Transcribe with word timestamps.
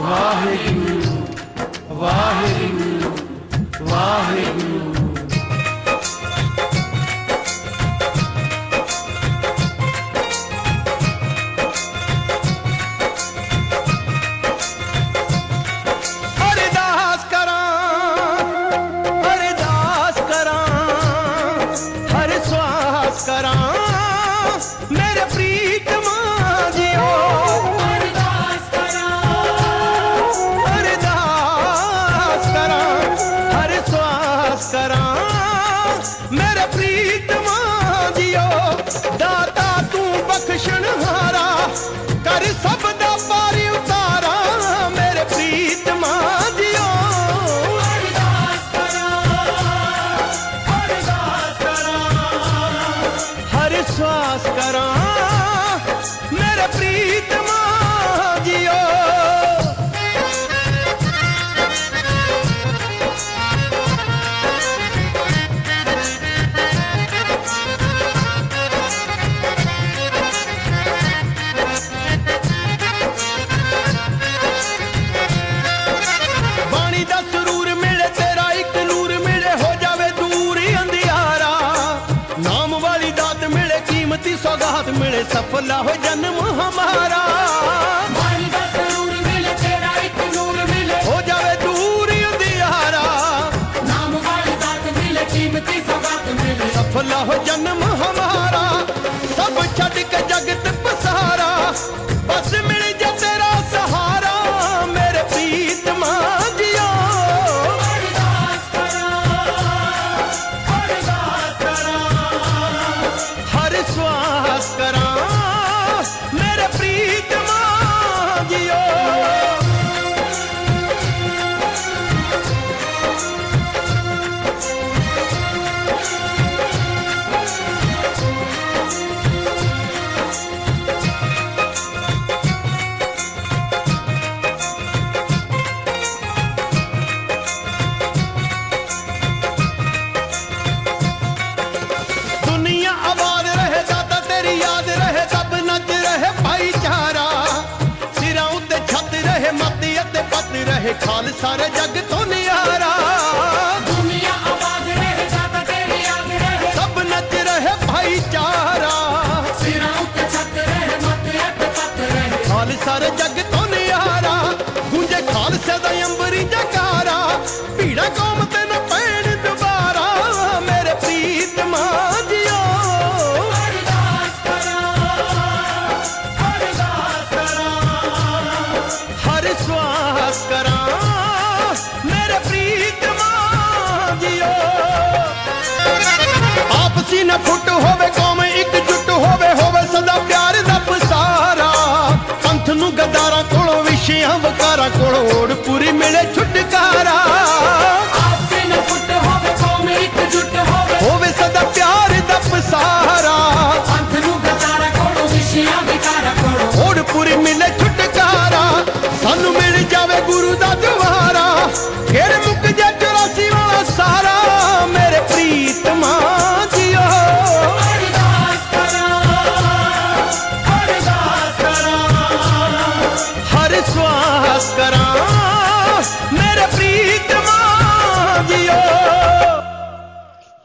ਵਾਹਿਗੁਰੂ 0.00 1.16
ਵਾਹਿਗੁਰੂ 1.94 3.10
ਵਾਹਿਗੁਰੂ 3.82 4.49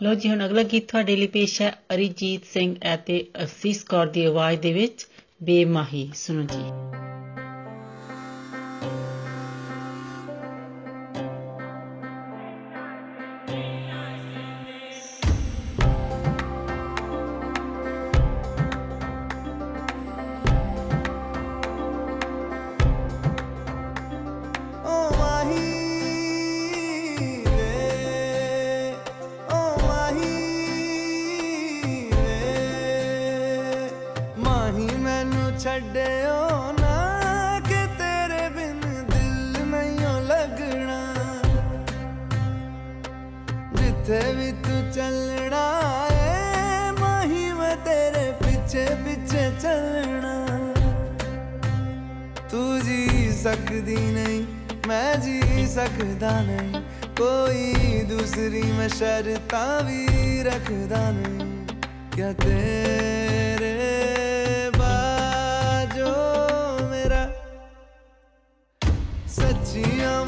ਲੋ 0.02 0.14
ਜੀ, 0.14 0.28
ਹੁਣ 0.28 0.44
ਅਗਲਾ 0.46 0.62
ਗੀਤ 0.62 0.88
ਤੁਹਾਡੇ 0.88 1.16
ਲਈ 1.16 1.26
ਪੇਸ਼ 1.26 1.62
ਹੈ 1.62 1.70
ਅਰੀਜੀਤ 1.94 2.44
ਸਿੰਘ 2.44 2.76
ਅਤੇ 2.94 3.26
ਅਸੀਸ 3.44 3.82
ਕੌਰ 3.84 4.06
ਦੀ 4.06 4.25
ਆਵਾਜ਼ 4.25 4.60
ਦੇ 4.60 4.72
ਵਿੱਚ 4.72 5.06
ਬੇਮਾਹੀ। 5.43 6.10
ਸੁਣੋ 6.14 6.43
ਜੀ। 6.43 6.64
ਛੱਡਿਓ 35.96 36.72
ਨਾ 36.81 37.60
ਕਿ 37.60 37.87
ਤੇਰੇ 37.98 38.48
ਬਿਨ 38.48 38.81
ਦਿਲ 38.81 39.66
ਨਹੀਂ 39.66 40.22
ਲੱਗਣਾ। 40.22 40.98
ਜਿੱਥੇ 43.75 44.32
ਵੀ 44.32 44.52
ਤੂੰ 44.52 44.90
ਚੱਲਣਾ 44.93 45.64
ਏ, 46.12 46.90
ਮਾਹੀ 47.00 47.52
ਮੈਂ 47.52 47.76
ਤੇਰੇ 47.76 48.32
ਪਿੱਛੇ 48.32 48.84
ਪਿੱਛੇ 49.04 49.50
ਚੱਲਣਾ। 49.60 50.46
ਤੂੰ 52.50 52.81
ਜੀ 52.81 53.32
ਸਕਦੀ 53.32 53.96
ਨਹੀਂ, 53.96 54.44
ਮੈਂ 54.88 55.16
ਜੀ 55.16 55.66
ਸਕਦਾ 55.66 56.40
ਨਹੀਂ। 56.40 56.82
ਕੋਈ 57.19 58.02
ਦੂਸਰੀ 58.02 58.62
ਮੈਂ 58.62 58.88
ਸ਼ਰਤਾਂ 58.88 59.84
ਵੀ 59.84 60.06
ਰੱਖਦਾ 60.43 61.10
ਨਹੀਂ। 61.10 61.66
ਕਿਆ 62.12 62.32
ਤੇਰੇ 62.32 63.36
see 69.76 70.02
I'm 70.02 70.25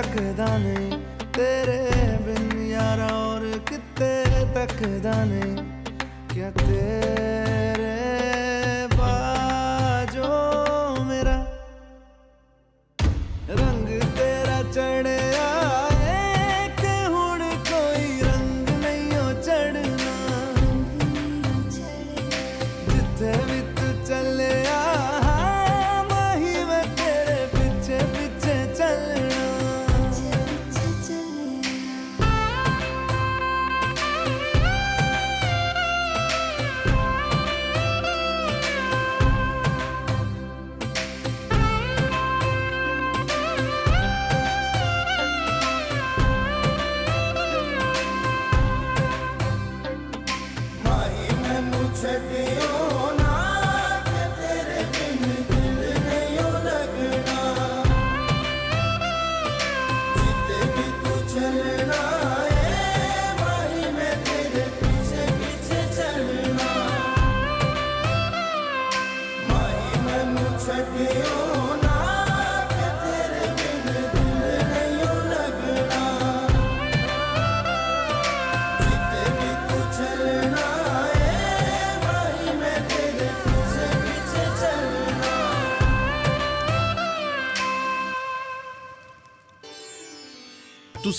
तकदा 0.00 0.58
नहीं। 0.58 0.92
तेरे 1.36 1.78
बिन 2.24 2.70
यार 2.70 3.00
और 3.12 3.42
कितने 3.68 4.12
तकदा 4.54 5.24
नहीं। 5.24 5.56
क्या 6.32 6.50
तेरे 6.50 6.99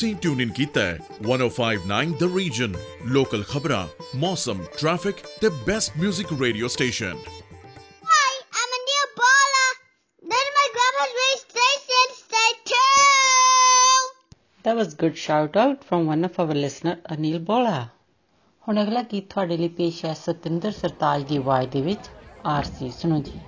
ਤੁਸੀਂ 0.01 0.15
ਟਿਊਨ 0.15 0.39
ਇਨ 0.41 0.50
ਕੀਤਾ 0.51 0.81
ਹੈ 0.81 0.98
1059 1.24 2.13
ਦ 2.20 2.27
ਰੀਜਨ 2.36 2.75
ਲੋਕਲ 3.08 3.43
ਖਬਰਾਂ 3.43 3.81
ਮੌਸਮ 4.17 4.63
ਟ੍ਰੈਫਿਕ 4.77 5.15
ਤੇ 5.41 5.50
best 5.65 5.98
뮤직 6.00 6.31
radio 6.39 6.67
station 6.67 7.17
Anil. 13.43 14.08
That 14.65 14.75
was 14.75 14.96
good 14.96 15.15
shout 15.17 15.55
out 15.58 15.86
from 15.86 16.10
one 16.10 16.29
of 16.29 16.39
our 16.39 16.58
listener 16.58 16.96
Anil 17.13 17.39
ਬੋਲਾ 17.46 17.77
ਹੁਣ 18.63 18.81
ਅਗਲਾ 18.84 19.01
ਗੀਤ 19.12 19.29
ਤੁਹਾਡੇ 19.29 19.58
ਲਈ 19.58 19.70
ਪੇਸ਼ 19.77 20.03
ਹੈ 20.05 20.13
ਸਤਿੰਦਰ 20.17 20.72
ਸਰਤਾਜ 20.81 21.24
ਦੀ 21.24 21.38
ਆਵਾਜ਼ 21.38 21.70
ਦੇ 21.70 21.81
ਵਿੱਚ 21.84 22.10
ਆਰਸੀ 22.48 22.91
ਸੁਣੋ 22.91 23.22
ਜੀ 23.22 23.39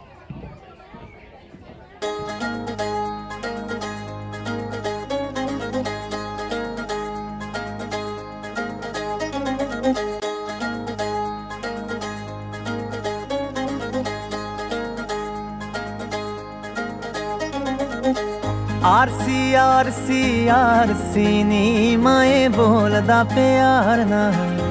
ਆਰਸੀ 19.04 19.54
ਆਰਸੀ 19.54 20.48
ਆਰਸੀ 20.48 21.44
ਨੀ, 21.44 21.96
ਮਾਏ 21.96 22.48
ਬੋਲਦਾ 22.48 23.24
ਪਿਆਰ 23.24 24.06
ਨਾਲ। 24.06 24.62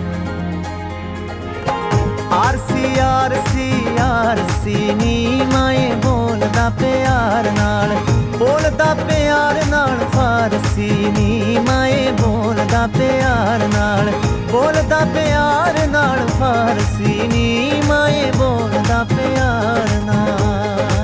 ਆਰਸੀ 2.32 2.98
ਆਰਸੀ 2.98 3.72
ਆਰਸੀ 4.00 4.94
ਨੀ, 4.94 5.42
ਮਾਏ 5.54 5.94
ਬੋਲਦਾ 5.94 6.70
ਪਿਆਰ 6.70 7.50
ਨਾਲ। 7.58 7.96
ਬੋਲਦਾ 8.38 8.94
ਪਿਆਰ 8.94 9.64
ਨਾਲ 9.66 9.98
ਫਾਰਸੀ 10.14 11.12
ਨੀ, 11.18 11.58
ਮਾਏ 11.68 12.12
ਬੋਲਦਾ 12.12 12.86
ਪਿਆਰ 12.86 13.68
ਨਾਲ। 13.74 14.10
ਬੋਲਦਾ 14.52 15.04
ਪਿਆਰ 15.14 15.86
ਨਾਲ 15.86 16.26
ਫਾਰਸੀ 16.40 17.28
ਨੀ, 17.28 17.82
ਮਾਏ 17.88 18.30
ਬੋਲਦਾ 18.30 19.04
ਪਿਆਰ 19.04 19.88
ਨਾਲ। 20.04 21.01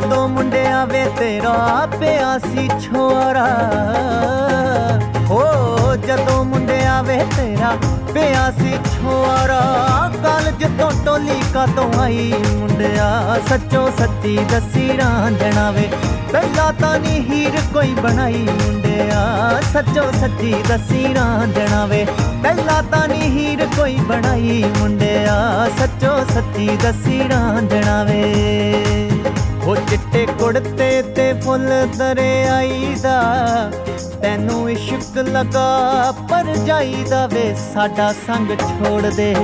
ਜਦੋਂ 0.00 0.28
ਮੁੰਡਿਆਂ 0.28 0.86
ਵੇ 0.86 1.04
ਤੇਰਾ 1.18 1.86
ਪਿਆ 2.00 2.38
ਸੀ 2.38 2.66
ਛੋਰਾ 2.82 3.46
ਹੋ, 5.28 5.42
ਜਦੋਂ 6.06 6.44
ਮੁੰਡਿਆਂ 6.44 7.02
ਵੇ 7.04 7.18
ਤੇਰਾ 7.36 7.74
ਪਿਆ 8.14 8.50
ਸੀ 8.60 8.72
ਛੋਰਾ 8.86 9.60
ਕਾਲਜ 10.22 10.64
ਤੋਂ 10.78 10.90
ਟੋਲੀ 11.04 11.40
ਕਦੋਂ 11.54 11.90
ਆਈ 12.00 12.32
ਮੁੰਡਿਆ, 12.48 13.36
ਸੱਚੋ 13.48 13.90
ਸੱਚੀ 13.98 14.36
ਦੱਸੀ 14.52 14.88
ਰਾਂਝਣਾ 14.98 15.70
ਵੇ 15.70 15.88
ਪਹਿਲਾਂ 16.32 16.72
ਤਾਂ 16.72 16.98
ਨਹੀਂ 16.98 17.20
ਹੀਰ 17.22 17.60
ਕੋਈ 17.74 17.94
ਬਣਾਈ 18.02 18.42
ਮੁੰਡਿਆ, 18.42 19.60
ਸੱਚੋ 19.72 20.10
ਸੱਚੀ 20.20 20.54
ਦੱਸੀ 20.68 21.14
ਰਾਂਝਣਾ 21.14 21.84
ਵੇ 21.86 22.06
ਪਹਿਲਾਂ 22.42 22.82
ਤਾਂ 22.82 23.06
ਨਹੀਂ 23.08 23.30
ਹੀਰ 23.30 23.66
ਕੋਈ 23.76 23.98
ਬਣਾਈ 24.08 24.64
ਮੁੰਡਿਆ, 24.78 25.68
ਸੱਚੋ 25.78 26.18
ਸੱਚੀ 26.34 26.76
ਦੱਸੀ 26.82 27.22
ਰਾਂਝਣਾ 27.28 28.02
ਵੇ 28.04 29.09
ਉਹ 29.70 29.76
ਚਿੱਟੇ 29.76 30.26
ਕੁੜਤੇ 30.26 31.02
ਤੇ 31.02 31.32
ਫੁੱਲ 31.32 31.88
ਦਰਿਆਈ 31.98 32.94
ਦਾ 33.02 33.20
ਤੈਨੂੰ 34.22 34.70
ਇਸ਼ਕ 34.70 35.18
ਲਗਾ 35.18 36.12
ਪਰ 36.30 36.44
ਜਾਈਦਾ 36.56 37.26
ਵੇ, 37.26 37.54
ਸਾਡਾ 37.74 38.12
ਸੰਗ 38.26 38.48
ਛੋੜ 38.58 39.02
ਦੇ। 39.02 39.34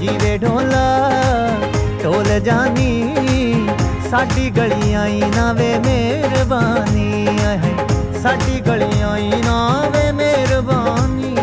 ਜੀਵੇ 0.00 0.38
ਢੋਲਾ, 0.38 1.10
ਢੋਲ 2.04 2.40
ਜਾਨੀ, 2.40 3.14
ਸਾਡੀ 4.10 4.50
ਗਲੀਆਂ 4.50 5.06
ਹੀ 5.06 5.22
ਨਾ 5.36 5.52
ਵੇ 5.52 5.78
ਮਿਹਰਬਾਨੀ। 5.78 7.26
ਹੈ 7.40 7.60
ਸਾਡੀ 8.22 8.60
ਗਲੀਆਂ 8.60 9.16
ਹੀ 9.16 9.42
ਨਾ 9.44 9.90
ਵੇ 9.92 10.12
ਮਿਹਰਬਾਨੀ। 10.12 11.33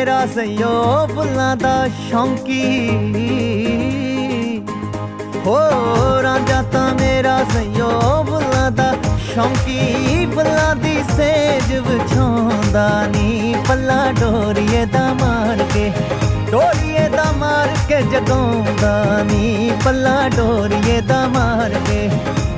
ਮੇਰਾ 0.00 0.20
ਸਯੋ 0.26 1.06
ਫੁੱਲਾਂ 1.06 1.56
ਦਾ 1.56 1.72
ਸ਼ੌਂਕੀ। 1.88 2.60
ਹੋ 5.46 5.56
ਰਾਂਝਾ 6.22 6.62
ਤਾਂ 6.72 6.92
ਮੇਰਾ 6.94 7.36
ਸਯੋ 7.44 7.90
ਫੁੱਲਾਂ 8.24 8.70
ਦਾ 8.70 8.94
ਸ਼ੌਂਕੀ। 9.24 10.26
ਫੁੱਲਾਂ 10.26 10.74
ਦੀ 10.76 10.94
ਸੇਜ 11.10 11.74
ਵਿਛਾਉਂਦਾ 11.88 12.88
ਨੀ। 13.06 13.54
ਪੱਲਾ 13.68 14.00
ਡੋਰੀਏ 14.20 14.84
ਦਾ 14.86 15.04
ਮਾਰ 15.14 15.62
ਕੇ, 15.74 15.90
ਡੋਰੀਏ 16.50 17.08
ਦਾ 17.08 17.30
ਮਾਰ 17.32 17.76
ਕੇ 17.88 18.00
ਜਗਾਉਂਦਾ 18.12 19.22
ਨੀ। 19.22 19.70
ਪੱਲਾ 19.84 20.28
ਡੋਰੀਏ 20.28 21.00
ਦਾ 21.00 21.26
ਮਾਰ 21.28 21.74
ਕੇ, 21.86 22.08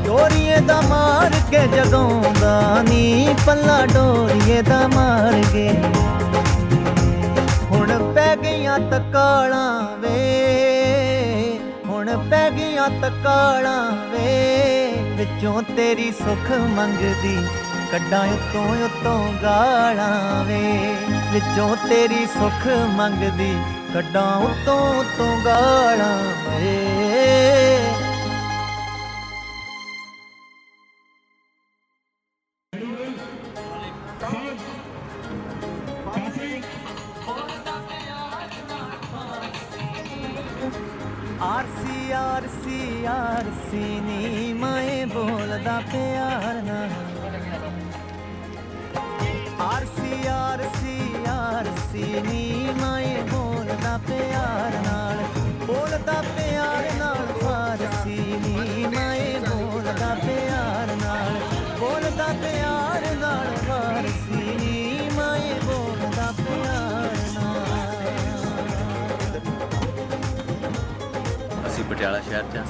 ਡੋਰੀਏ 0.06 0.60
ਦਾ 0.60 0.80
ਮਾਰ 0.80 1.40
ਕੇ 1.50 1.66
ਜਗਾਉਂਦਾ 1.76 2.82
ਨੀ। 2.82 3.34
ਪੱਲਾ 3.46 3.84
ਡੋਰੀਏ 3.86 4.62
ਦਾ 4.62 4.86
ਮਾਰ 4.88 5.42
ਕੇ। 5.52 5.70
ਹੁਣ 7.92 8.12
ਪੈ 8.14 8.34
ਗਈਆਂ 8.36 8.78
ਤਕਾਲਾਂ 8.90 9.96
ਵੇ, 9.98 11.58
ਹੁਣ 11.86 12.08
ਪੈ 12.30 12.48
ਗਈਆਂ 12.50 12.88
ਤਕਾਲਾਂ 13.02 13.90
ਵੇ। 14.10 14.92
ਵਿੱਚੋਂ 15.16 15.62
ਤੇਰੀ 15.76 16.10
ਸੁਖ 16.12 16.50
ਮੰਗਦੀ, 16.70 17.36
ਕੱਢਾਂ 17.92 18.24
ਉਤੋਂ 18.28 18.64
ਉਤੋਂ 18.84 19.32
ਗਾਲਾਂ 19.42 20.44
ਵੇ। 20.44 20.62
ਵਿੱਚੋਂ 21.32 21.76
ਤੇਰੀ 21.88 22.26
ਸੁਖ 22.26 22.66
ਮੰਗਦੀ, 22.92 23.52
ਕੱਢਾਂ 23.94 24.36
ਉਤੋਂ 24.40 24.80
ਉਤੋਂ 24.94 25.36
ਗਾਲਾਂ 25.44 26.16
ਵੇ। 26.48 27.01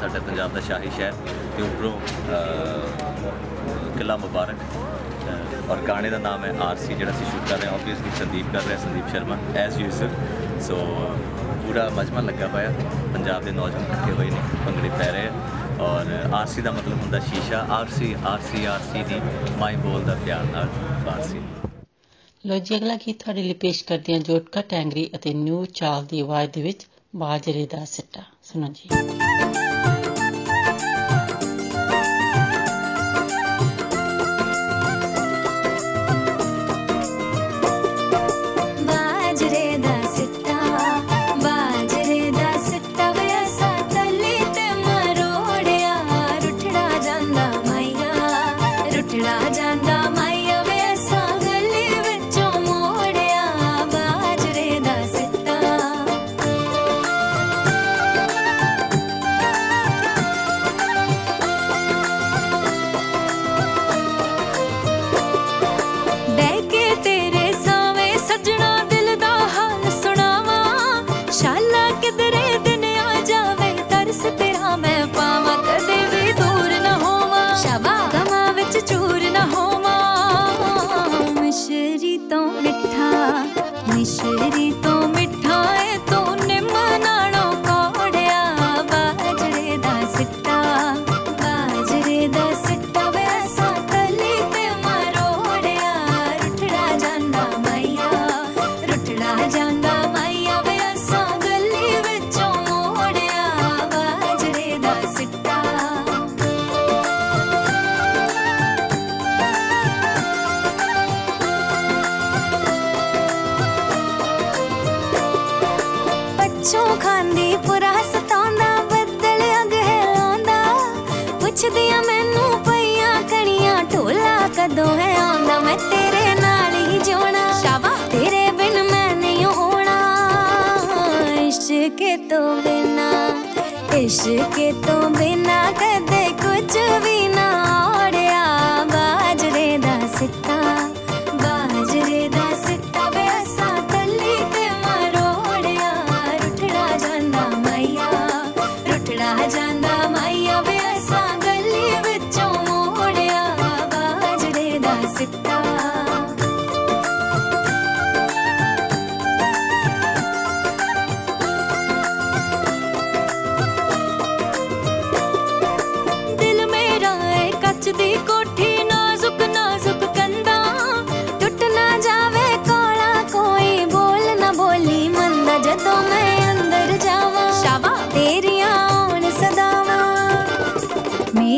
ਸਾਡਾ 0.02 0.21
ਪੰਜਾਬ 0.21 0.52
ਦਾ 0.54 0.61
ਸ਼ਾਹੀ 0.61 0.90
ਸ਼ਹਿਰ 0.97 1.12
ਤੇ 1.56 1.62
ਉੱਪਰੋਂ 1.62 1.92
ਅਹ, 2.30 3.99
ਕਿਲ੍ਹਾ 3.99 4.16
ਮੁਬਾਰਕ 4.16 4.56
ਅਹ, 4.62 5.71
ਔਰ 5.71 5.82
ਗਾਣੇ 5.88 6.11
ਦਾ 6.11 6.18
ਨਾਮ 6.18 6.44
ਹੈ 6.44 6.52
ਆਰਸੀ 6.61 6.94
ਜਿਹੜਾ 6.94 7.11
ਅਸੀਂ 7.11 7.26
ਸ਼ੂਟ 7.26 7.49
ਕਰ 7.49 7.59
ਰਹੇ 7.59 7.68
ਹਾਂ 7.68 7.75
ਆਬਵੀਅਸਲੀ 7.75 8.11
ਸੰਦੀਪ 8.18 8.52
ਕਰ 8.52 8.62
ਰਿਹਾ 8.62 8.78
Sandeep 8.78 9.09
Sharma 9.09 9.37
as 9.56 9.78
user 9.80 10.09
so 10.62 10.76
ਪੂਰਾ 11.66 11.88
ਮਜਮਾ 11.94 12.21
ਲੱਗਾ 12.21 12.47
ਹੋਇਆ 12.49 12.71
ਪੰਜਾਬ 13.14 13.44
ਦੇ 13.44 13.50
ਨੌਜਵਾਨ 13.50 13.82
ਇਕੱਠੇ 13.85 14.12
ਹੋਏ 14.12 14.30
ਨੇ 14.30 14.40
ਭੰਗੜੇ 14.66 14.88
ਪੈ 14.99 15.11
ਰਹੇ 15.12 15.26
ਆ 15.28 15.85
ਔਰ 15.85 16.12
ਆਰਸੀ 16.35 16.62
ਦਾ 16.62 16.71
ਮਤਲਬ 16.71 17.00
ਹੁੰਦਾ 17.02 17.18
ਸ਼ੀਸ਼ਾ 17.21 17.64
ਆਰਸੀ 17.71 18.14
ਆਰਸੀ 18.26 18.64
ਆਰਸੀ 18.64 19.02
ਦੀ 19.04 19.21
ਮਾਈ 19.59 19.76
ਬੋਲ 19.76 20.02
ਦਾ 20.04 20.14
ਪਿਆਰ 20.25 20.44
ਨਾਲ 20.44 20.68
ਫਾਰਸੀ 21.06 21.40
ਲੋ 22.44 22.59
ਜੀ 22.59 22.76
ਅਗਲਾ 22.76 22.94
ਗੀਤ 22.97 23.18
ਤੁਹਾਡੇ 23.21 23.42
ਲਈ 23.42 23.52
ਪੇਸ਼ 23.61 23.85
ਕਰਦੇ 23.85 24.12
ਹਾਂ 24.12 24.21
ਜੋਟਕਾ 24.21 24.62
ਟੈਂਗਰੀ 24.68 25.11
ਅਤੇ 25.14 25.35
ਨਿਊ 25.35 25.64
ਚਾਲ 25.75 26.04
ਦੀ 26.04 26.21
ਆਵਾਜ਼ 26.21 26.50
ਦੇ 26.50 26.62
ਵਿੱਚ 26.62 26.87
ਬਾਜਰੇ 27.16 27.66
ਦਾ 27.66 27.85
ਸਿੱਟਾ। 27.85 28.23
ਸੁਣੋ 28.44 28.66
ਜੀ। 28.68 28.88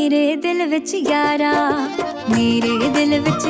मेरे 0.04 0.37
दिल 0.37 0.58
बच्च 0.70 0.90
मेरे 2.30 2.88
दिल 2.96 3.18
बच्च 3.25 3.44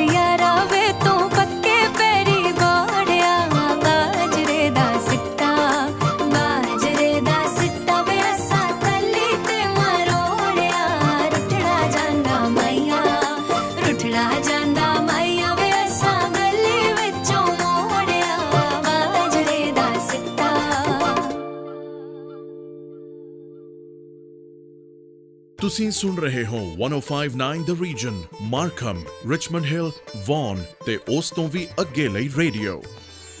ਤੁਸੀਂ 25.75 25.91
ਸੁਣ 25.91 26.17
ਰਹੇ 26.17 26.45
ਹੋ 26.45 26.59
1059 26.87 27.63
the 27.65 27.81
region 27.81 28.21
Markham 28.41 29.03
Richmond 29.31 29.65
Hill 29.65 29.91
Vaughan 30.27 30.63
ਤੇ 30.85 30.99
ਉਸ 31.17 31.31
ਤੋਂ 31.31 31.47
ਵੀ 31.49 31.67
ਅੱਗੇ 31.81 32.07
ਲਈ 32.07 32.29
ਰੇਡੀਓ 32.37 32.83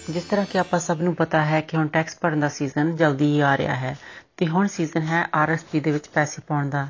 ਜਿਸ 0.09 0.23
ਤਰ੍ਹਾਂ 0.23 0.45
ਕਿ 0.45 0.59
ਆਪਾਂ 0.59 0.79
ਸਭ 0.79 1.01
ਨੂੰ 1.01 1.15
ਪਤਾ 1.15 1.45
ਹੈ 1.45 1.61
ਕਿ 1.61 1.77
ਹੁਣ 1.77 1.87
ਟੈਕਸ 1.87 2.17
ਭਰਨ 2.21 2.39
ਦਾ 2.39 2.49
ਸੀਜ਼ਨ 2.49 2.95
ਜਲਦੀ 2.95 3.25
ਹੀ 3.25 3.39
ਆ 3.39 3.57
ਰਿਹਾ 3.57 3.75
ਹੈ, 3.75 3.97
ਤੇ 4.37 4.47
ਹੁਣ 4.47 4.67
ਸੀਜ਼ਨ 4.67 5.01
ਹੈ 5.01 5.29
ਆਰਐਸਪੀ 5.33 5.79
ਦੇ 5.79 5.91
ਵਿੱਚ 5.91 6.07
ਪੈਸੇ 6.07 6.41
ਪਾਉਣ 6.47 6.69
ਦਾ, 6.69 6.87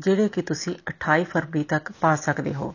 ਜਿਹੜੇ 0.00 0.28
ਕਿ 0.28 0.42
ਤੁਸੀਂ 0.42 0.74
28 0.90 1.24
ਫਰਵਰੀ 1.24 1.62
ਤੱਕ 1.62 1.92
ਪਾ 2.00 2.16
ਸਕਦੇ 2.16 2.54
ਹੋ। 2.54 2.74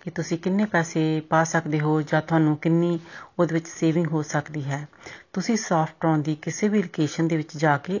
ਕਿ 0.00 0.10
ਤੁਸੀਂ 0.10 0.38
ਕਿੰਨੇ 0.38 0.64
ਪੈਸੇ 0.64 1.20
ਪਾ 1.20 1.44
ਸਕਦੇ 1.44 1.80
ਹੋ 1.80 2.02
ਜਾਂ 2.02 2.22
ਤੁਹਾਨੂੰ 2.22 2.56
ਕਿੰਨੀ 2.56 3.00
ਉਹਦੇ 3.38 3.54
ਵਿੱਚ 3.54 3.68
ਸੇਵਿੰਗ 3.68 4.06
ਹੋ 4.06 4.22
ਸਕਦੀ 4.22 4.64
ਹੈ 4.64 4.88
ਤੁਸੀਂ 5.36 5.56
ਸਾਫਟਰੌਨ 5.56 6.22
ਦੀ 6.22 6.34
ਕਿਸੇ 6.34 6.68
ਵੀ 6.68 6.82
ਲੋਕੇਸ਼ਨ 6.82 7.28
ਦੇ 7.28 7.36
ਵਿੱਚ 7.36 7.56
ਜਾ 7.56 7.76
ਕੇ 7.76 8.00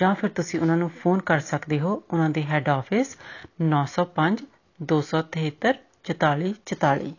ਜਾਂ 0.00 0.14
ਫਿਰ 0.14 0.30
ਤੁਸੀਂ 0.30 0.60
ਉਹਨਾਂ 0.60 0.76
ਨੂੰ 0.76 0.90
ਫੋਨ 0.90 1.20
ਕਰ 1.20 1.40
ਸਕਦੇ 1.40 1.80
ਹੋ, 1.80 2.02
ਉਹਨਾਂ 2.12 2.30
ਦੇ 2.30 2.42
ਹੈੱਡ 2.42 2.68
ਆਫਿਸ 2.68 3.16
905 3.62 4.42
273 4.82 5.78
4444 6.04 7.14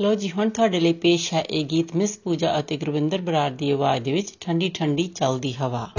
ਲੋ 0.00 0.14
ਜੀ, 0.14 0.30
ਹੁਣ 0.30 0.48
ਤੁਹਾਡੇ 0.48 0.80
ਲਈ 0.80 0.92
ਪੇਸ਼ 0.92 1.34
ਹੈ 1.34 1.40
ਇਹ 1.40 1.64
ਗੀਤ 1.64 1.96
ਮਿਸ 1.96 2.18
ਪੂਜਾ 2.18 2.58
ਅਤੇ 2.60 2.76
ਗੁਰਵਿੰਦਰ 2.76 3.20
ਬਰਾੜ 3.20 3.50
ਦੀ 3.50 3.70
ਆਵਾਜ਼ 3.70 4.04
ਦੇ 4.04 4.12
ਵਿੱਚ 4.12 4.34
ਠੰਡੀ 4.40 4.68
ਠੰਡੀ 4.68 5.08
ਚੱਲਦੀ 5.08 5.52
ਹਵਾ। 5.52 5.90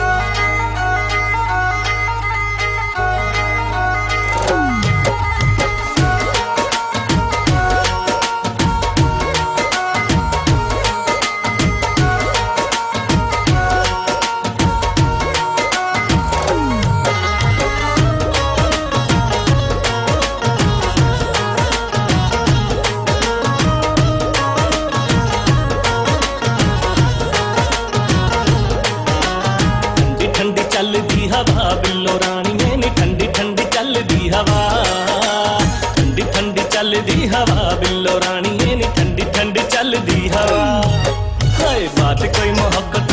चल 36.86 36.96
दी 37.06 37.26
हवा 37.28 37.62
बिल्लो 37.82 38.18
रानी 38.24 38.74
ठंडी 38.98 39.24
ठंडी 39.36 39.62
चल 39.74 39.96
दी 40.08 40.28
हवा 40.34 40.66
हाय 41.60 41.88
बात 41.98 42.22
कोई 42.36 42.52
मोहब्बत 42.60 43.05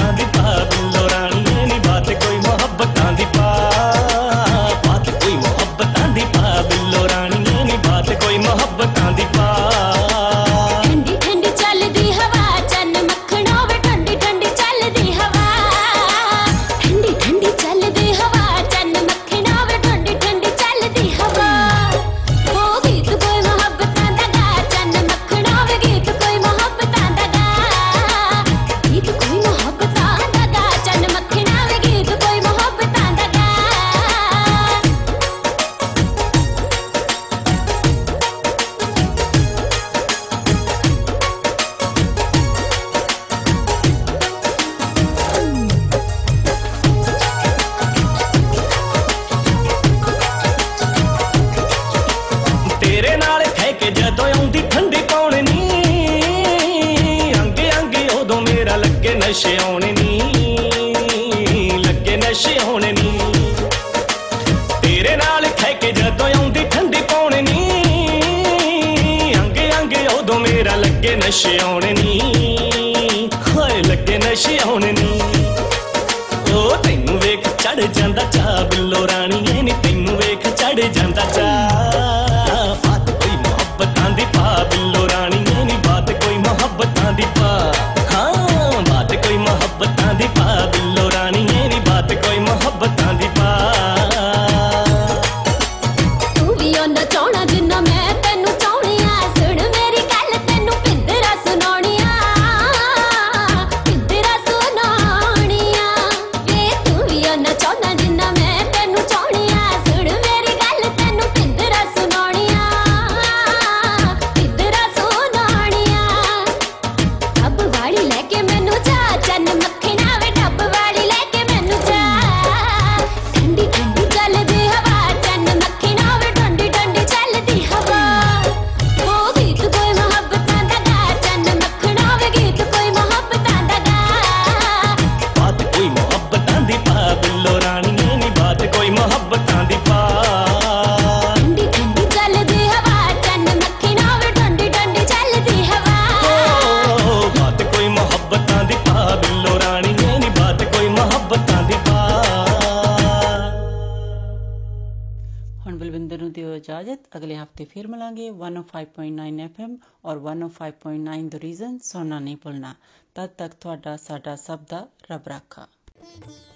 105.9 160.22 161.28
द 161.28 161.40
रीजन 161.42 161.78
सुनना 161.82 162.18
नहीं 162.18 162.36
भूलना। 162.44 162.74
तद 163.16 163.30
तक 163.38 163.52
थोड़ा 163.64 163.96
साडा 163.98 164.34
सब 164.38 164.66
दा 164.70 164.86
रब 165.10 165.24
रखा। 165.28 165.66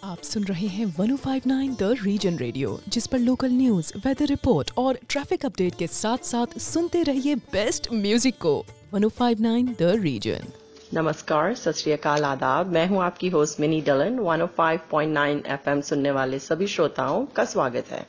आप 0.05 0.23
सुन 0.23 0.45
रहे 0.45 0.67
हैं 0.67 0.87
1059 0.87 1.77
द 1.79 1.95
रीजन 2.03 2.37
रेडियो 2.37 2.79
जिस 2.89 3.07
पर 3.07 3.19
लोकल 3.19 3.53
न्यूज़ 3.53 3.93
वेदर 4.07 4.27
रिपोर्ट 4.27 4.71
और 4.79 4.99
ट्रैफ़िक 5.09 5.45
अपडेट 5.47 5.75
के 5.75 5.87
साथ 5.87 6.25
साथ 6.25 6.59
सुनते 6.61 7.03
रहिए 7.03 7.35
बेस्ट 7.53 7.93
म्यूज़िक 7.93 8.39
को। 8.41 8.55
1059 8.95 9.75
द 9.79 9.93
रीजन 10.03 10.53
नमस्कार 10.95 11.55
सत 11.55 11.97
आदाब। 12.07 12.73
मैं 12.73 12.87
हूँ 12.89 13.03
आपकी 13.03 13.29
होस्ट 13.29 13.61
मिनी 13.61 13.81
डलन। 13.81 14.19
105.9 14.21 15.47
एफएम 15.47 15.81
सुनने 15.81 16.11
वाले 16.11 16.39
सभी 16.39 16.67
श्रोताओं 16.67 17.25
का 17.37 17.45
स्वागत 17.45 17.91
है। 17.91 18.07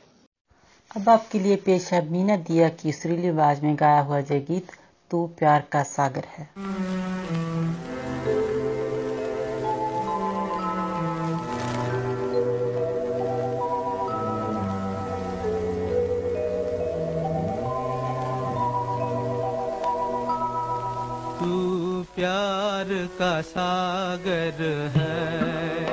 अब 0.90 1.08
आपके 1.08 1.38
लिए 1.38 1.56
पेश 1.64 1.92
है 1.92 2.00
मीना 2.10 2.36
दिया 2.44 2.68
की 2.82 2.92
सुरीली 2.92 3.28
आवाज़ 3.28 3.62
में 3.62 3.74
गाया 3.76 4.00
हुआ 4.00 4.20
जय 4.20 4.40
गीत 4.40 4.70
तू 5.10 5.26
प्यार 5.26 5.62
का 5.72 5.82
सागर 5.82 6.24
है। 6.38 6.44
तू 21.38 22.02
प्यार 22.16 23.06
का 23.18 23.40
सागर 23.42 24.62
है। 24.96 25.87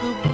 可 0.00 0.33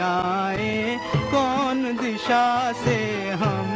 आए 0.00 0.98
कौन 1.32 1.82
दिशा 2.02 2.46
से 2.84 2.98
हम 3.42 3.75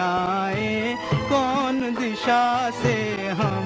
आए 0.00 0.94
कौन 1.32 1.80
दिशा 2.00 2.42
से 2.82 2.96
हम 3.40 3.59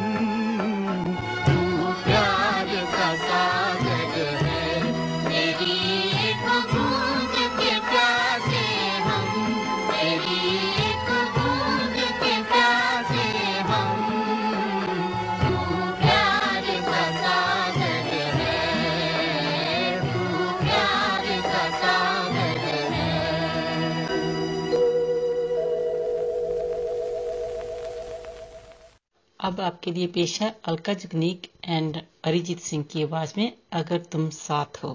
अब 29.45 29.61
आपके 29.61 29.93
लिए 29.93 30.07
पेश 30.07 30.41
है 30.43 30.49
अलका 30.65 30.93
जगनीक 30.95 31.51
एंड 31.65 32.01
अरिजीत 32.25 32.61
सिंह 32.61 32.85
की 32.85 33.03
आवाज़ 33.03 33.33
में 33.37 33.53
अगर 33.73 33.99
तुम 34.13 34.29
साथ 34.31 34.83
हो। 34.85 34.93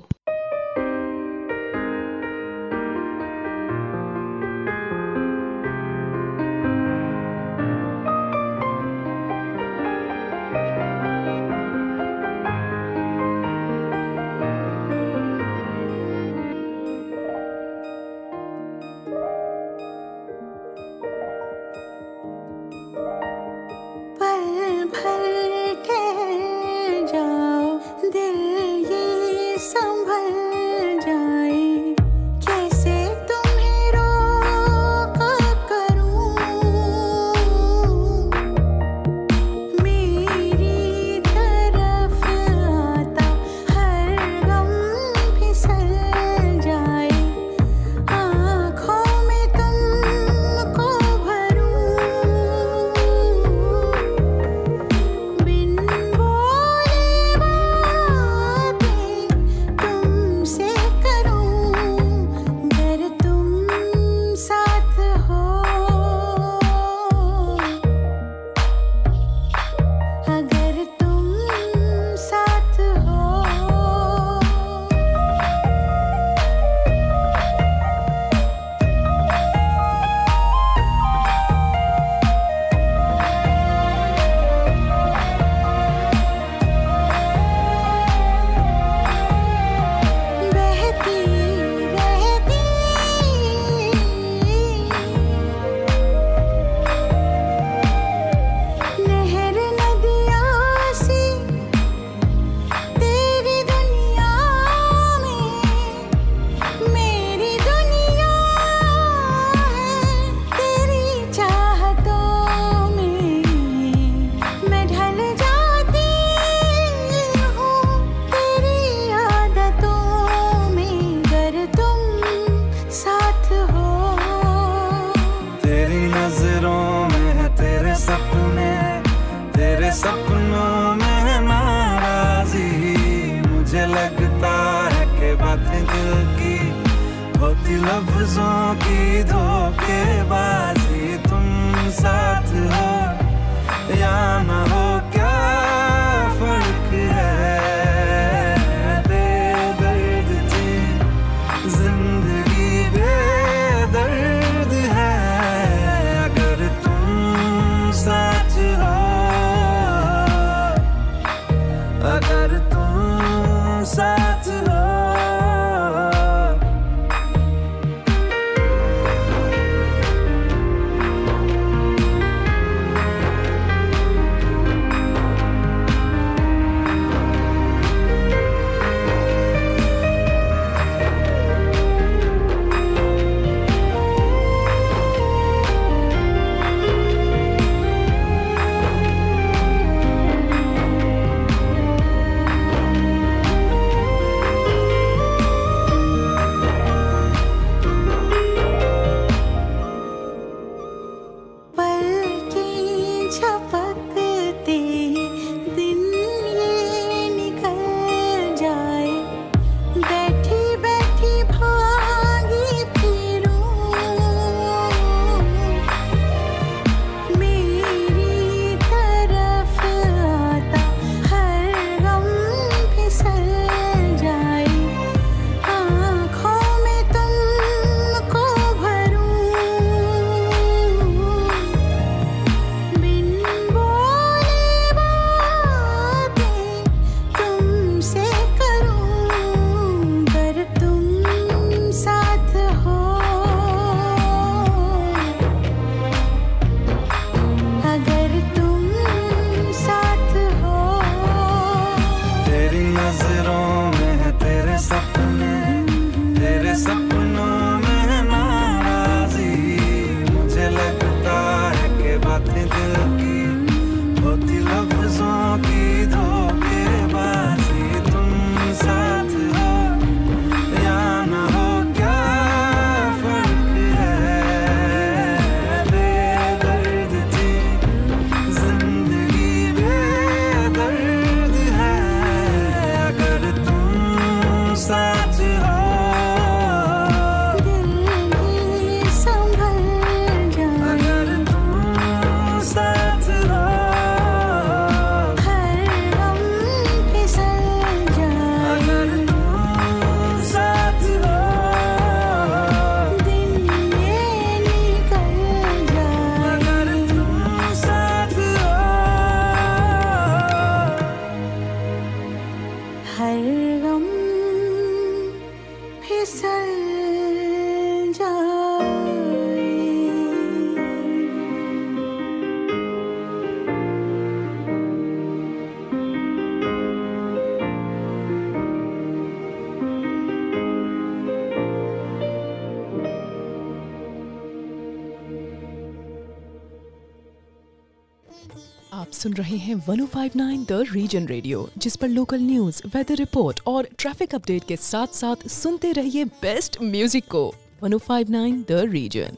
1059 339.89 340.65
द 340.69 340.86
रीजन 340.91 341.28
रेडियो 341.28 341.60
जिस 341.78 341.95
पर 341.95 342.08
लोकल 342.08 342.39
न्यूज़ 342.39 342.82
वेदर 342.88 343.15
रिपोर्ट 343.15 343.60
और 343.67 343.88
ट्रैफ़िक 343.97 344.36
अपडेट 344.36 344.63
के 344.63 344.75
साथ 344.78 345.15
साथ 345.15 345.47
सुनते 345.49 345.91
रहिए 345.91 346.25
बेस्ट 346.41 346.78
म्यूज़िक 346.82 347.25
को। 347.25 347.41
1059 347.84 348.60
द 348.69 348.82
रीजन 348.91 349.38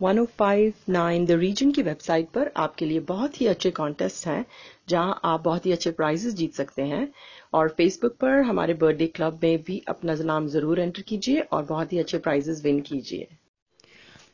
1059 0.00 1.26
द 1.26 1.38
रीजन 1.40 1.70
की 1.72 1.82
वेबसाइट 1.82 2.28
पर 2.28 2.50
आपके 2.56 2.86
लिए 2.86 3.00
बहुत 3.12 3.40
ही 3.40 3.46
अच्छे 3.46 3.70
कॉन्टेस्ट 3.70 4.26
हैं 4.26 4.44
जहाँ 4.88 5.20
आप 5.24 5.40
बहुत 5.40 5.66
ही 5.66 5.72
अच्छे 5.72 5.90
प्राइजेस 5.90 6.34
जीत 6.34 6.54
सकते 6.54 6.82
हैं। 6.82 7.08
और 7.54 7.68
फेसबुक 7.68 8.16
पर 8.20 8.42
हमारे 8.42 8.74
बर्थडे 8.74 9.06
क्लब 9.06 9.40
में 9.42 9.62
भी 9.62 9.82
अपना 9.88 10.14
नाम 10.24 10.48
ज़रूर 10.48 10.80
एंटर 10.80 11.02
कीजिए 11.02 11.40
और 11.40 11.64
बहुत 11.64 11.92
ही 11.92 11.98
अच्छे 11.98 12.18
प्राइजेस 12.18 12.64
विन 12.64 12.80
कीजिए। 12.80 13.28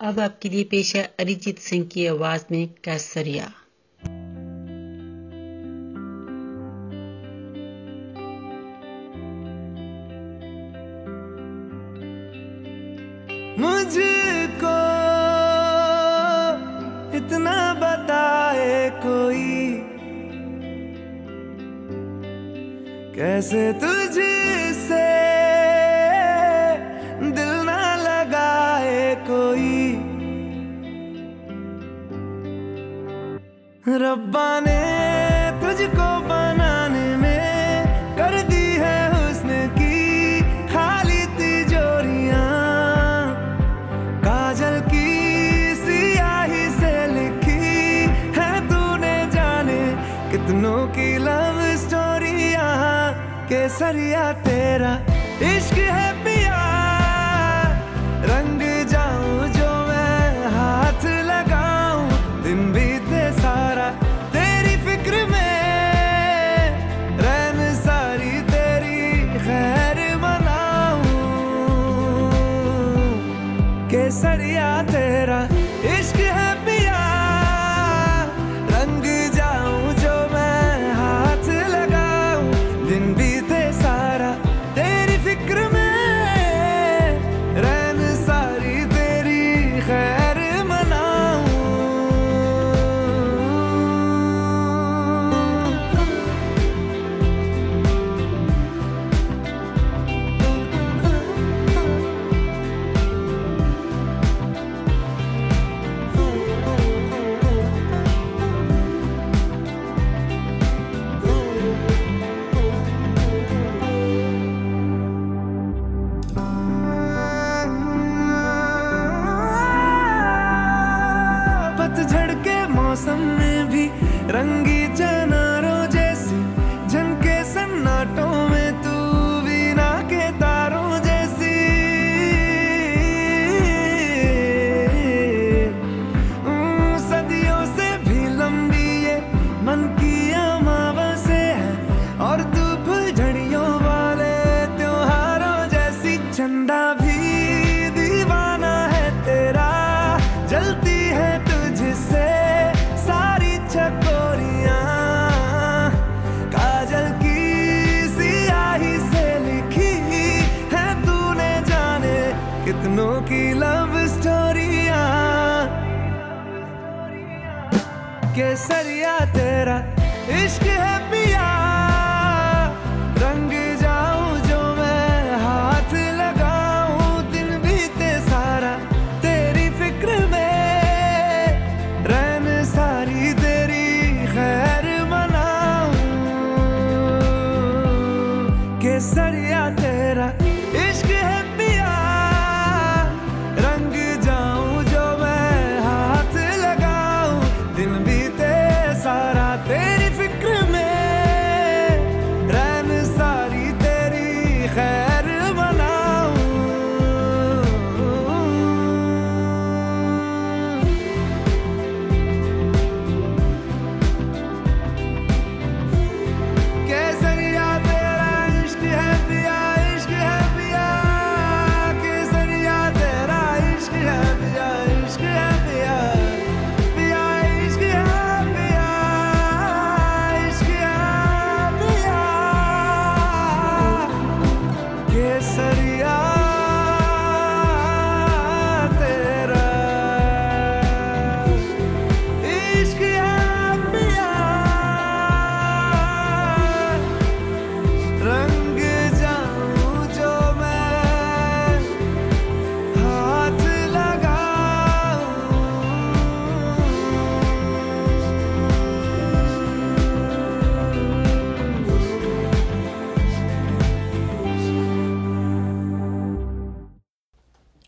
अब 0.00 0.20
आपके 0.20 0.48
लिए 0.48 0.64
पेश 0.64 0.96
है 0.96 1.08
अरिजीत 1.20 1.58
सिंह 1.58 1.86
की 1.86 2.06
आवाज़ 2.06 2.44
में 2.50 2.68
कैसरिया। 2.84 3.52
कैसे 23.38 23.64
तुझसे 23.72 25.02
दिल 27.36 27.50
ना 27.66 27.82
लगाए 27.96 29.02
कोई। 29.28 29.74
रब्बा 34.02 34.48
ने 34.60 34.77
I. 54.80 55.07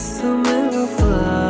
Just 0.00 0.22
a 0.22 0.34
mellow 0.34 0.86
fly. 0.86 1.49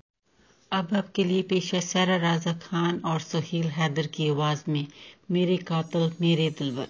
अब 0.71 0.93
आपके 0.93 1.23
लिए 1.23 1.41
पेश 1.41 1.73
है 1.73 1.81
सारा 1.81 2.15
राजा 2.15 2.53
खान 2.53 3.01
और 3.05 3.19
सुहेल 3.19 3.67
हैदर 3.67 4.07
की 4.07 4.29
आवाज़ 4.29 4.63
में, 4.67 4.87
मेरे 5.31 5.57
कातल, 5.57 6.11
मेरे 6.21 6.49
दिलवर। 6.49 6.87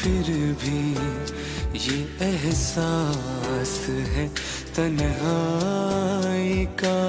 फिर 0.00 0.28
भी 0.60 0.80
ये 1.78 1.98
एहसास 2.26 3.74
है 3.88 4.26
तन्हाई 4.76 6.64
का। 6.80 6.99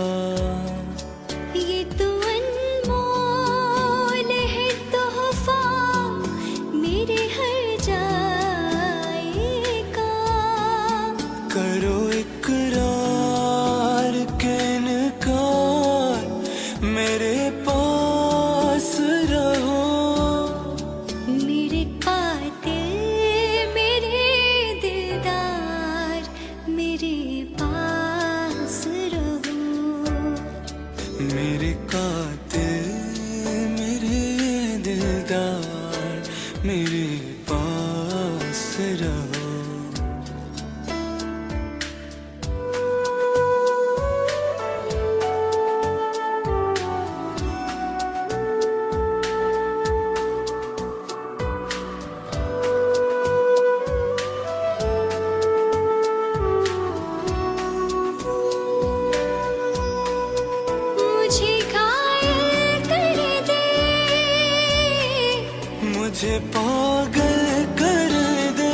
मुझे 66.22 66.40
पागल 66.40 67.46
कर 67.80 68.12
दे। 68.58 68.74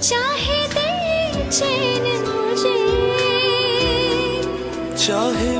चाहे 0.00 0.58
दे 0.74 1.50
चैन 1.50 2.04
मुझे। 2.26 2.76
चाहे 5.06 5.50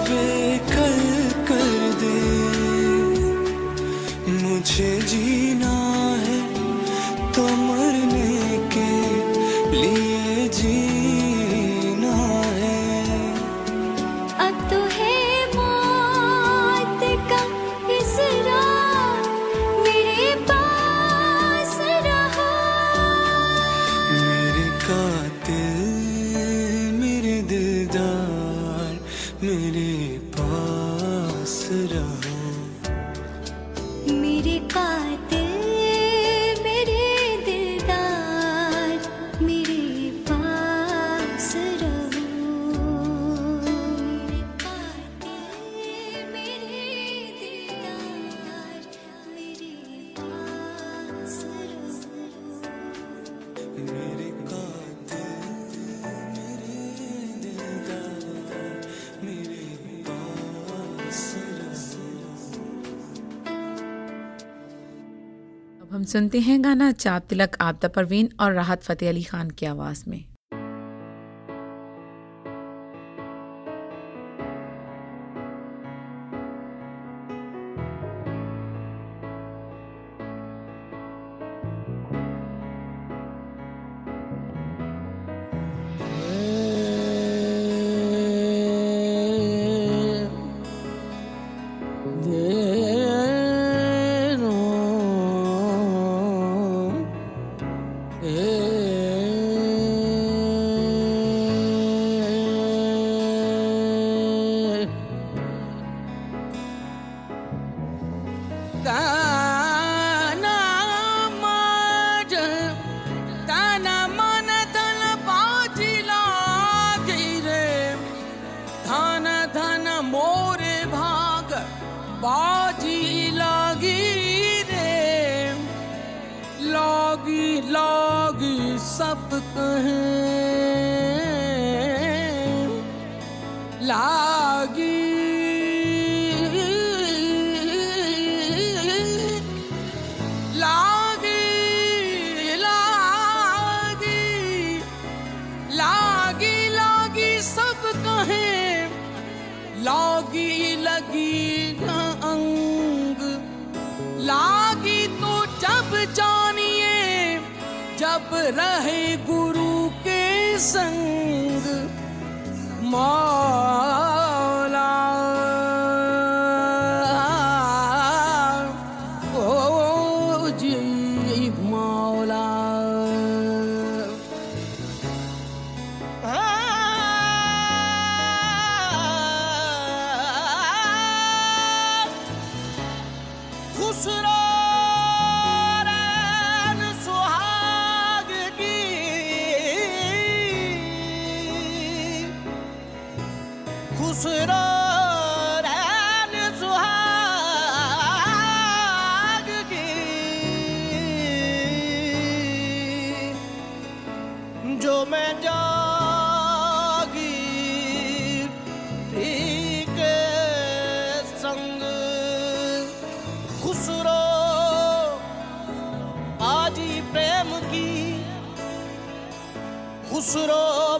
सुनते 66.22 66.40
हैं 66.40 66.62
गाना 66.64 66.90
चाप 66.94 67.22
तिलक, 67.28 67.56
आपदा 67.60 67.88
परवीन 67.88 68.28
और 68.40 68.52
राहत 68.54 68.82
फ़तेह 68.82 69.08
अली 69.10 69.22
ख़ान 69.24 69.50
की 69.50 69.66
आवाज़ 69.66 70.04
में। 70.08 70.24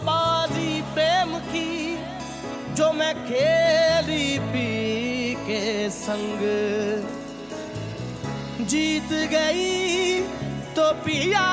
बाजी 0.03 0.81
प्रेम 0.93 1.37
की 1.39 1.97
जो 2.75 2.91
मैं 2.93 3.13
खेली 3.25 4.39
पी 4.39 5.35
के 5.47 5.89
संग। 5.89 6.41
जीत 8.67 9.13
गई 9.31 10.19
तो 10.75 10.91
पिया 11.05 11.47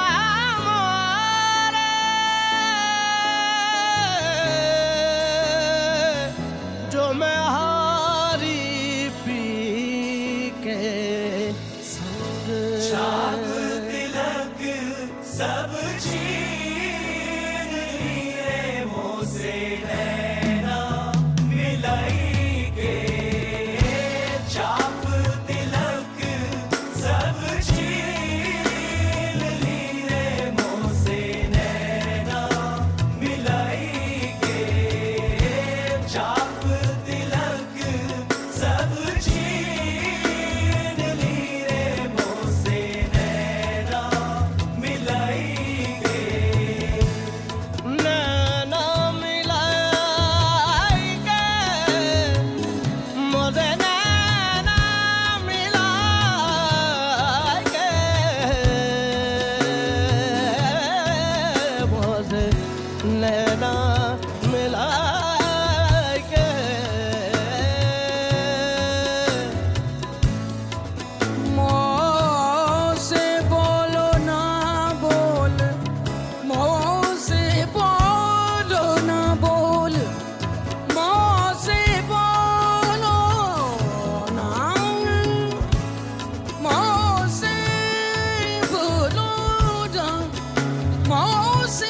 Moses, 91.11 91.89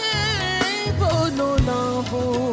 no, 1.37 1.57
no, 1.59 2.03
no. 2.11 2.50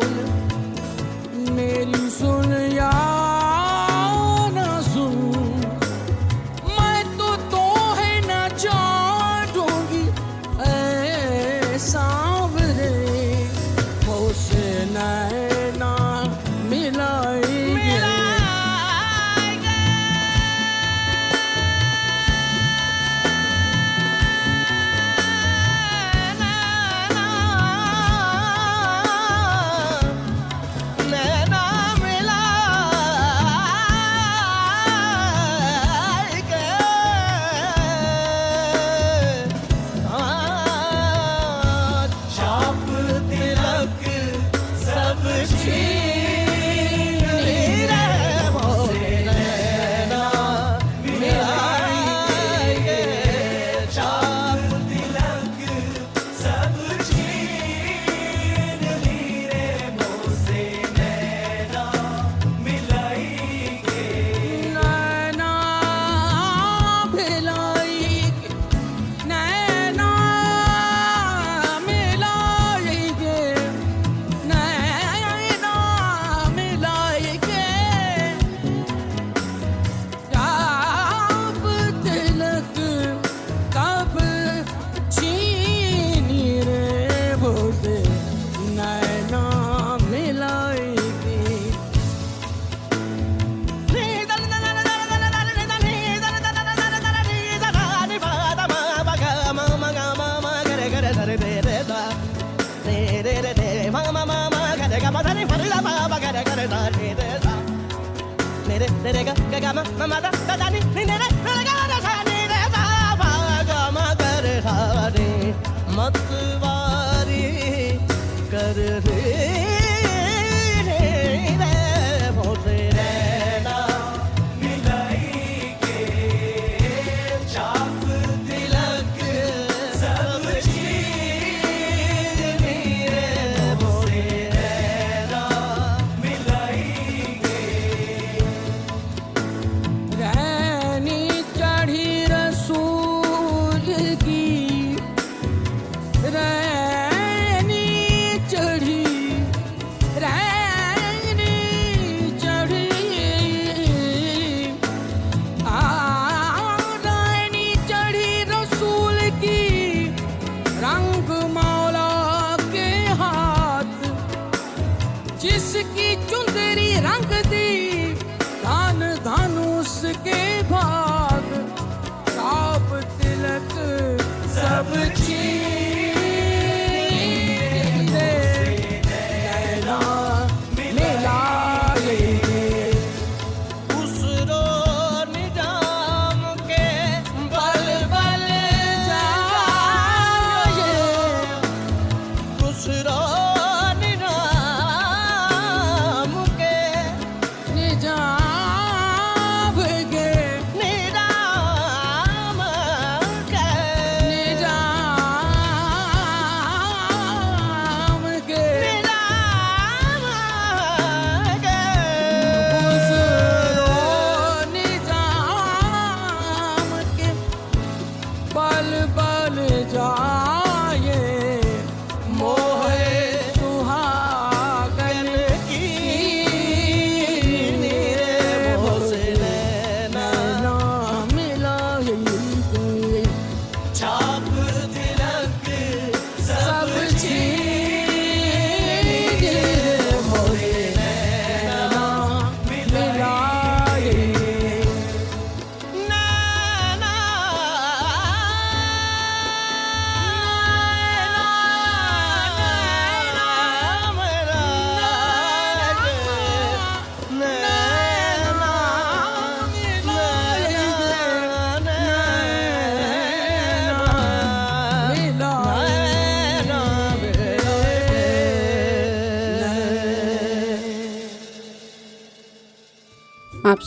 derega, 109.03 109.33
gagama, 109.51 109.83
go, 109.97 110.31
dadani, 110.47 110.79
ninere, 110.95 111.27
go 111.43 111.96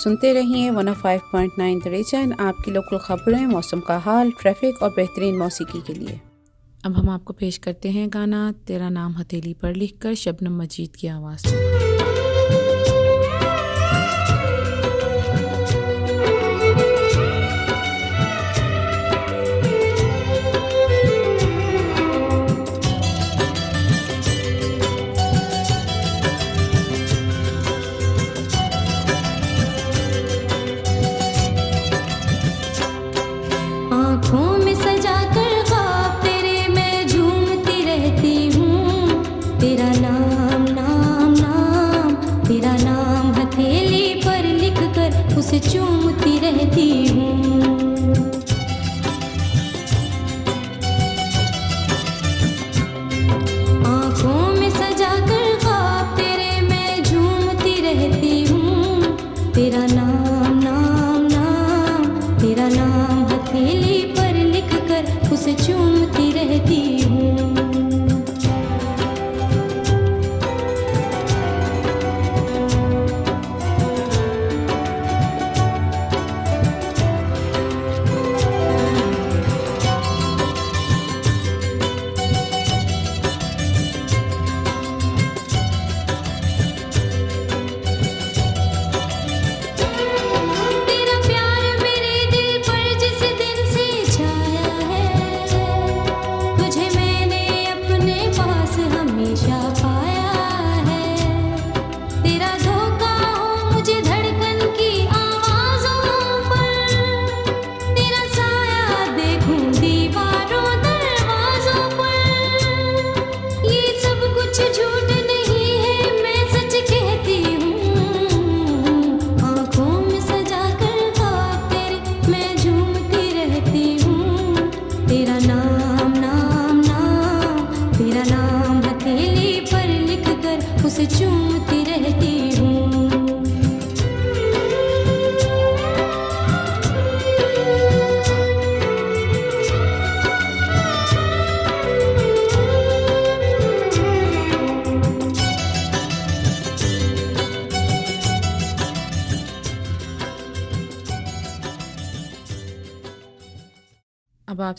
सुनते 0.00 0.32
रहिए 0.32 0.70
105.9 0.70 1.80
द 1.84 1.88
रीजन 1.88 2.32
आपकी 2.32 2.70
लोकल 2.70 2.98
खबरें, 2.98 3.46
मौसम 3.46 3.80
का 3.80 3.98
हाल 3.98 4.30
ट्रैफ़िक 4.30 4.82
और 4.82 4.90
बेहतरीन 4.90 5.38
मौसीकी 5.38 5.80
के 5.80 5.94
लिए। 5.94 6.20
अब 6.84 6.96
हम 6.96 7.08
आपको 7.08 7.32
पेश 7.32 7.58
करते 7.58 7.90
हैं 7.90 8.08
गाना, 8.12 8.52
तेरा 8.52 8.88
नाम 8.88 9.12
हथेली 9.12 9.54
पर 9.54 9.74
लिखकर 9.74 10.14
शबनम 10.14 10.62
मजीद 10.62 10.96
की 10.96 11.08
आवाज़। 11.08 11.46
बस 45.50 45.72
चूमती 45.72 46.38
रहती 46.38 46.88
हूँ। 47.06 47.38
में 54.58 54.70
सजा 54.70 55.12
तेरे 56.16 56.50
झूमती 57.02 57.74
रहती 57.80 58.44
हूँ। 58.44 59.52
तेरा 59.52 59.86